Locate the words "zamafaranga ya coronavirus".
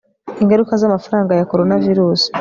0.81-2.21